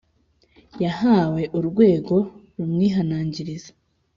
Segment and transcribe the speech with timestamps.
[0.83, 2.15] yahawe Urwego
[2.57, 3.71] rumwihanangiriza